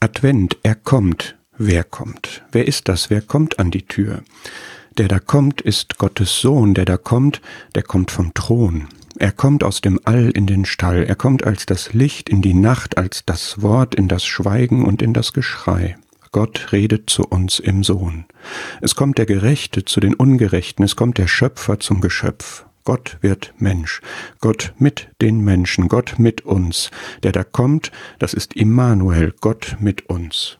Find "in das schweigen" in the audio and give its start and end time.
13.96-14.84